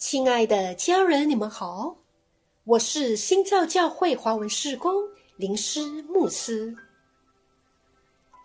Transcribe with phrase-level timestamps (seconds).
[0.00, 1.94] 亲爱的家人，你们好，
[2.64, 4.94] 我是新造教会华文事工
[5.36, 6.74] 林师牧师。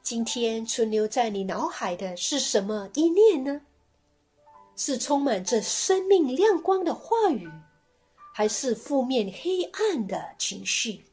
[0.00, 3.60] 今天存留在你脑海的是什么意念呢？
[4.76, 7.50] 是充满着生命亮光的话语，
[8.32, 11.04] 还是负面黑暗的情绪？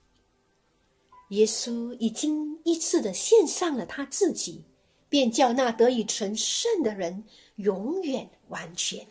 [1.29, 4.63] 耶稣已经一次的献上了他自己，
[5.09, 7.25] 便叫那得以成圣的人
[7.55, 9.05] 永远完全。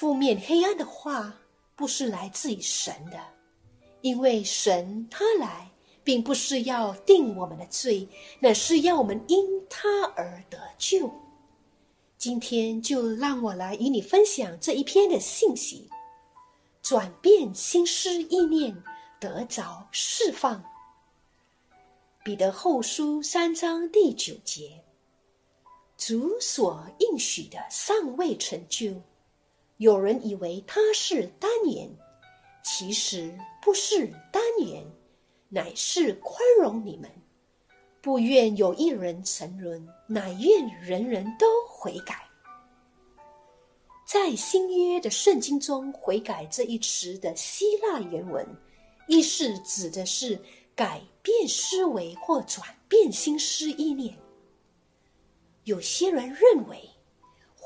[0.00, 1.38] 负面黑暗的话
[1.76, 3.20] 不是来自于神的，
[4.00, 5.70] 因为神他来，
[6.02, 8.08] 并不是要定我们的罪，
[8.38, 11.12] 乃是要我们因他而得救。
[12.16, 15.86] 今天就让我来与你分享这一篇的信息，
[16.80, 18.74] 转变心思意念。
[19.20, 20.64] 得着释放。
[22.24, 24.82] 彼得后书三章第九节，
[25.98, 28.94] 主所应许的尚未成就，
[29.80, 31.88] 有人以为他是单言，
[32.62, 34.84] 其实不是单言，
[35.48, 37.10] 乃是宽容你们，
[38.02, 42.28] 不愿有一人沉沦，乃愿人人都悔改。
[44.04, 48.46] 在新约的圣经中，“悔改”这一词的希腊原文。
[49.08, 50.38] 意是指的是
[50.74, 54.14] 改变思维或转变心思意念。
[55.64, 56.89] 有些人认为，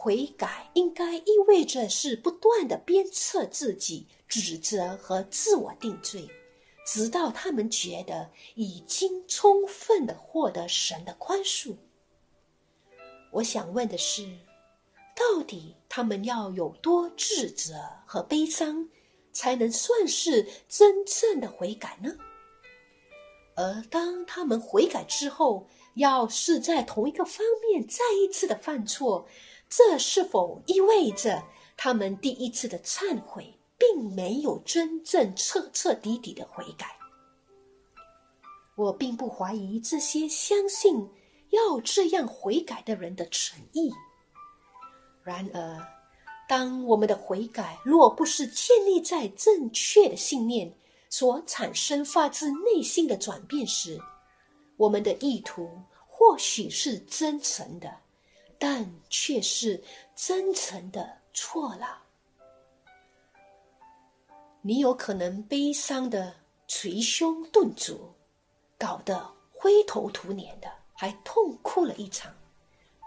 [0.05, 6.29] 悔改应该意味着是不断的鞭策自己、指责和自我定罪，
[6.87, 11.75] 直到他们觉得已经充分的获得神的宽恕。
[13.31, 14.29] 我想问的是，
[15.17, 17.73] 到底他们要有多自责
[18.05, 18.87] 和悲伤？
[19.33, 22.15] 才能算是真正的悔改呢？
[23.57, 29.27] 而当他们悔改之后，要是在同一个方面再一次的犯错，
[29.69, 31.43] 这是否意味着
[31.77, 36.87] 他们第一次的忏悔并没有真正彻彻底底的悔改？
[38.77, 41.09] 我并不怀疑这些相信
[41.51, 43.93] 要这样悔改的人的诚意，
[45.23, 45.95] 然而。
[46.47, 50.71] 当我们的悔改若不是建立在正确的信念
[51.09, 53.99] 所产生发自内心的转变时，
[54.77, 55.67] 我们的意图
[56.07, 57.91] 或许是真诚的，
[58.59, 59.83] 但却是
[60.15, 62.03] 真诚的错了。
[64.63, 66.35] 你有可能悲伤的
[66.67, 68.13] 捶胸顿足，
[68.79, 72.35] 搞得灰头土脸的，还痛哭了一场。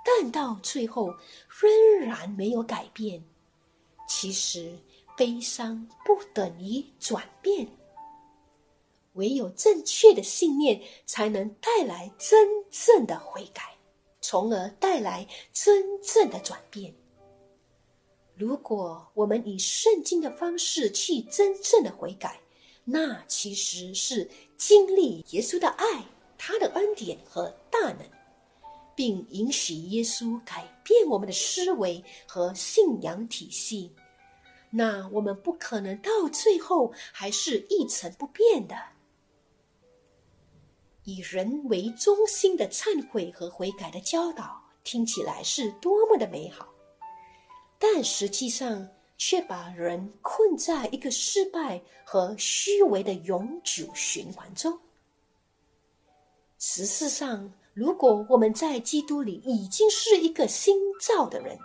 [0.06, 1.14] 但到最后
[1.50, 3.22] 仍然没有改变。
[4.08, 4.78] 其实，
[5.18, 7.68] 悲伤不等于转变。
[9.14, 13.76] 唯有正确的信念，才能带来真正的悔改，
[14.30, 16.94] 从而带来真正的转变。
[18.36, 22.38] 如果我们以圣经的方式去真正的悔改，
[22.84, 26.04] 那其实是经历耶稣的爱、
[26.38, 28.00] 他的恩典和大能。
[28.98, 33.94] 并允许耶稣改变我们的思维和信仰体系，
[34.72, 38.76] 那我们不可能到最后还是一成不变的。
[41.08, 46.68] 以人为中心的忏悔和悔改的教导听起来是多么的美好，
[47.80, 48.86] 但实际上
[49.18, 54.78] 却把人困在一个失败和虚伪的永久循环中。
[56.60, 57.52] 事实上。
[57.78, 61.56] 如果我们在基督里已经是一个新造的人，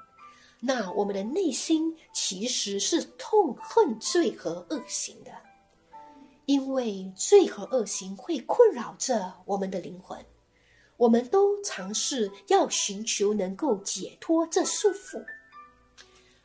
[0.60, 5.32] 那我们的内心其实是痛恨罪和恶行的，
[6.46, 10.18] 因为罪和恶行会困扰着我们的灵魂。
[10.98, 15.24] 我们都尝试要寻求能够解脱这束缚，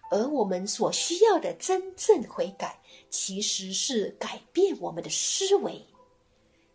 [0.10, 5.86] 而我们所需要的真正悔改，其实是改变我们的思维。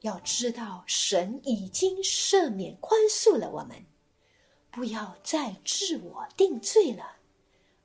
[0.03, 3.84] 要知道，神已经赦免、宽恕了我们，
[4.71, 7.16] 不要再自我定罪了，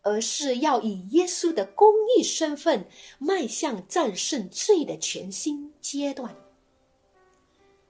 [0.07, 2.87] 而是要以耶稣的公义身份
[3.20, 6.34] 迈向战胜罪的全新阶段。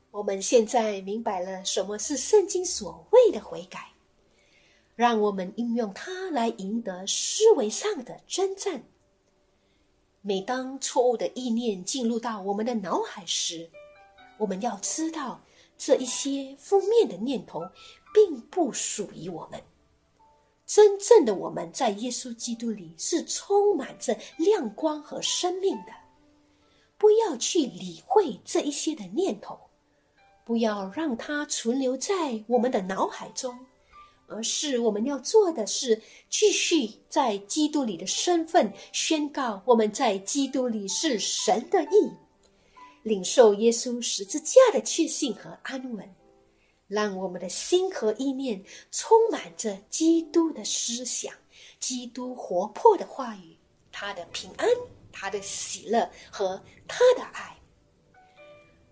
[0.09, 3.92] 我们现在明白了什么是圣经所谓的悔改，
[4.95, 8.83] 让我们应用它来赢得思维上的征战。
[10.24, 13.69] 每当错误的意念进入到我们的脑海时，
[14.39, 15.39] 我们要知道，
[15.77, 17.62] 这一些负面的念头
[18.12, 19.62] 并不属于我们。
[20.68, 25.94] 真正的我们在耶稣基督里是充满着亮光和生命的。
[26.98, 29.58] 不要去理会这一些的念头，
[30.44, 33.58] 不要让它存留在我们的脑海中，
[34.28, 42.12] 而是我们要做的是继续在基督里的身份宣告我们在基督里是神的义，
[43.04, 46.10] 领受耶稣十字架的确信和安稳，
[46.88, 51.34] 让我们的心和意念充满着基督的思想、
[51.80, 53.57] 基督活泼的话语、
[53.92, 54.68] 他的平安、
[55.12, 57.57] 他的喜乐和他的爱。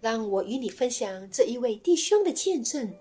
[0.02, 2.94] 让我与你分享这一位弟兄的见证。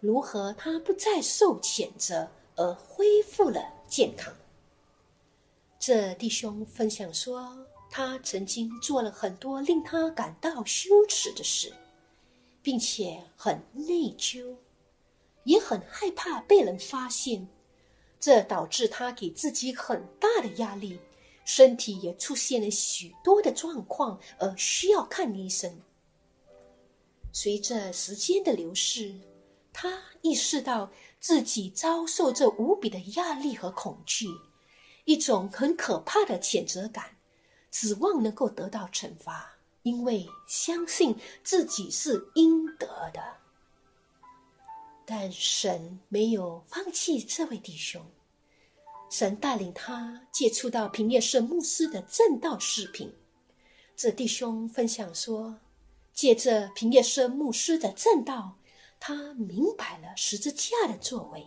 [0.00, 4.32] 如何他不再受谴责而恢复了健康？
[5.78, 7.56] 这弟兄分享说，
[7.90, 11.72] 他曾经做了很多令他感到羞耻的事，
[12.64, 14.56] 并且很内疚，
[15.44, 17.46] 也很害怕被人发现，
[18.18, 20.98] 这导致他给自己很大的压力，
[21.44, 25.80] 身体也出现了许多的状况，而需要看医生。
[27.32, 29.14] 随着时间的流逝。
[29.76, 30.88] 他意识到
[31.18, 34.28] 自己遭受着无比的压力和恐惧，
[35.04, 37.16] 一种很可怕的谴责感，
[37.72, 43.22] 指望能够得到惩罚，因为相信自己是应得的。
[45.06, 48.04] 但神没有放弃这位弟兄，
[49.08, 53.14] 神带领他接触到平叶社牧师的正道视频。
[53.94, 55.60] 这弟兄分享说，
[56.12, 58.56] 借着平叶社牧师的正道。
[59.06, 61.46] 他明白了十字架的作为，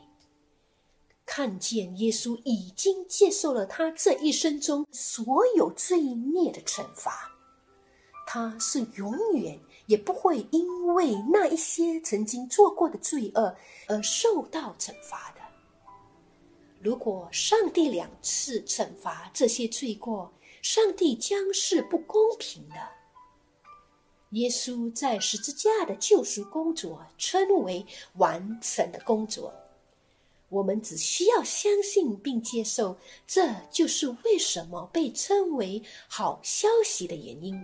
[1.25, 7.31] 看见耶稣已经接受了他这一生中所有罪孽的惩罚，
[8.29, 13.55] 他是永远也不会因为那一些曾经做过的罪恶
[13.87, 15.41] 而受到惩罚的。
[16.81, 20.29] 如果上帝两次惩罚这些罪过，
[20.61, 22.75] 上帝将是不公平的。
[24.31, 27.83] 耶稣在十字架的救赎工作称为
[28.15, 29.53] 完成的工作，
[30.49, 37.57] 我们只需要相信并接受，这就是为什么被称为好消息的原因。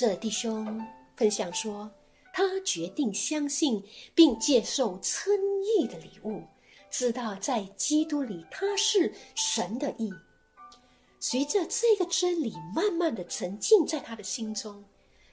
[0.00, 0.82] 这弟兄
[1.14, 1.90] 分享说，
[2.32, 5.30] 他决定相信并接受称
[5.62, 6.42] 义的礼物，
[6.90, 10.10] 知道在基督里他是神的义。
[11.18, 14.82] 随着这个真理慢慢的沉浸在他的心中。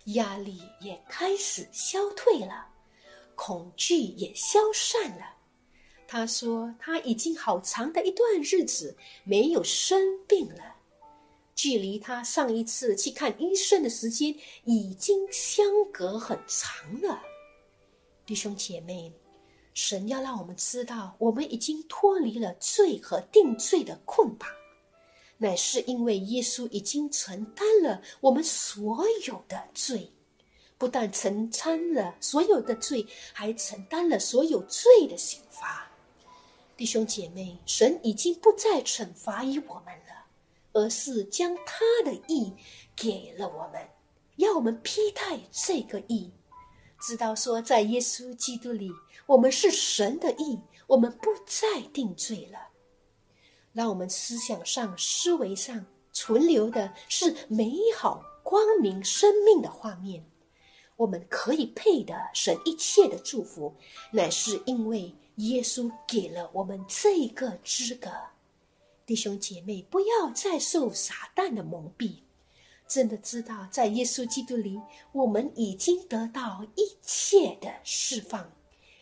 [0.08, 2.68] 压力也开始消退了，
[3.36, 5.34] 恐惧也消散了。
[6.10, 10.76] 他说：“他已经好长的一段日子没有生病了，
[11.58, 14.34] 距离他上一次去看医生的时间
[14.64, 17.22] 已经相隔很长了。”
[18.26, 19.12] 弟兄姐妹，
[19.74, 24.48] 神要让我们知道，我们已经脱离了罪和定罪的捆绑。
[25.40, 30.12] 乃是因为耶稣已经承担了我们所有的罪，
[30.78, 35.92] 不但承担了所有的罪，还承担了所有罪的刑罚。
[36.76, 40.27] 弟兄姐妹，神已经不再惩罚于我们了，
[40.78, 42.54] 而是将他的义
[42.96, 43.82] 给了我们，
[44.36, 46.32] 要我们披戴这个义，
[47.02, 48.92] 知道说在耶稣基督里，
[49.26, 52.60] 我们是神的义，我们不再定罪了。
[53.74, 55.84] 让我们思想上、思维上
[56.14, 60.24] 存留的是美好、光明生命的画面。
[60.96, 63.76] 我们可以配得神一切的祝福，
[64.12, 68.12] 乃是因为耶稣给了我们这个资格。
[69.08, 72.18] 弟兄姐妹，不要再受撒旦的蒙蔽，
[72.90, 74.78] 真的知道在耶稣基督里，
[75.14, 78.52] 我们已经得到一切的释放，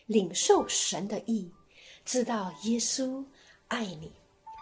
[0.06, 1.50] 领受神的意，
[2.04, 3.24] 知道耶稣
[3.66, 4.12] 爱你。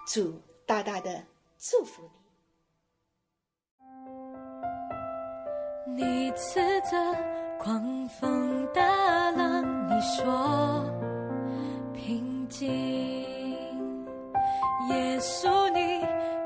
[0.06, 1.22] 主大大的
[1.58, 2.02] 祝福
[5.94, 6.02] 你。
[6.02, 6.96] 你斥责
[7.58, 10.82] 狂风大浪，你说
[11.94, 13.13] 平静。
[14.90, 16.04] 耶稣，你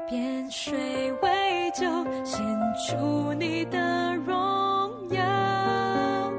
[0.09, 1.87] 变水为酒，
[2.25, 2.41] 献
[2.87, 4.37] 出你的荣
[5.11, 6.33] 耀，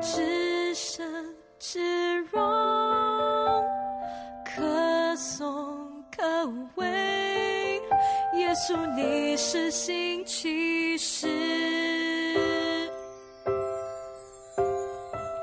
[0.00, 1.04] 至圣
[1.58, 2.40] 至荣，
[4.44, 5.76] 可颂。
[6.10, 6.24] 可
[6.74, 6.86] 畏，
[8.34, 11.28] 耶稣，你是新启示，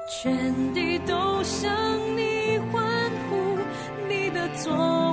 [0.09, 1.71] 全地都向
[2.17, 2.83] 你欢
[3.29, 3.57] 呼，
[4.09, 5.04] 你的作。